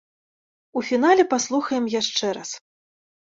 [0.79, 2.51] У фінале паслухаем яшчэ раз.